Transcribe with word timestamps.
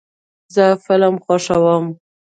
زه 0.55 0.65
فلم 0.85 1.15
خوښوم. 1.23 1.85